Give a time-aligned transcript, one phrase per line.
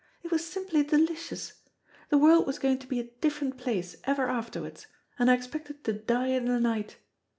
[0.23, 1.53] It was simply delicious.
[2.09, 4.87] The world was going to be a different place ever afterwards,
[5.19, 6.97] and I expected to die in the night.